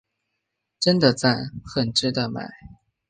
[0.79, 2.49] 真的讚，很值得买